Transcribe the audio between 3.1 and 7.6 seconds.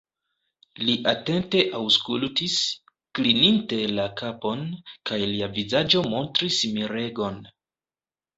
klininte la kapon, kaj lia vizaĝo montris miregon.